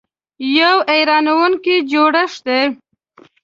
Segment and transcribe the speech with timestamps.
[0.57, 2.61] یو حیرانونکی جوړښت دی.